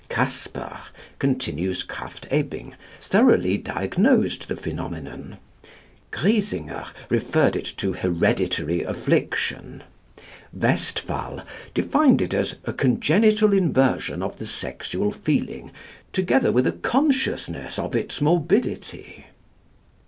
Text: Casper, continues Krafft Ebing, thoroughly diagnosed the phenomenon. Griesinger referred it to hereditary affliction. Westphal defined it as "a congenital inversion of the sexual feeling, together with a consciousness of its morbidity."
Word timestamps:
Casper, 0.09 0.79
continues 1.19 1.83
Krafft 1.85 2.27
Ebing, 2.31 2.73
thoroughly 2.99 3.59
diagnosed 3.59 4.47
the 4.47 4.55
phenomenon. 4.55 5.37
Griesinger 6.09 6.87
referred 7.11 7.55
it 7.55 7.71
to 7.77 7.93
hereditary 7.93 8.81
affliction. 8.81 9.83
Westphal 10.51 11.43
defined 11.75 12.19
it 12.19 12.33
as 12.33 12.55
"a 12.65 12.73
congenital 12.73 13.53
inversion 13.53 14.23
of 14.23 14.39
the 14.39 14.47
sexual 14.47 15.11
feeling, 15.11 15.69
together 16.13 16.51
with 16.51 16.65
a 16.65 16.71
consciousness 16.71 17.77
of 17.77 17.95
its 17.95 18.19
morbidity." 18.21 19.27